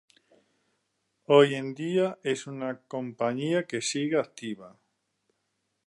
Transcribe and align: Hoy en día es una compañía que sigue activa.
Hoy 1.27 1.53
en 1.53 1.75
día 1.75 2.17
es 2.23 2.47
una 2.47 2.81
compañía 2.87 3.67
que 3.67 3.83
sigue 3.83 4.17
activa. 4.17 4.75